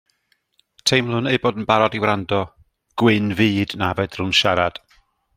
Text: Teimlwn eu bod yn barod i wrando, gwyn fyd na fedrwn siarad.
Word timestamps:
Teimlwn 0.91 1.29
eu 1.33 1.39
bod 1.43 1.59
yn 1.61 1.67
barod 1.71 1.97
i 1.99 2.01
wrando, 2.05 2.39
gwyn 3.01 3.29
fyd 3.41 3.75
na 3.83 3.91
fedrwn 3.99 4.33
siarad. 4.39 4.81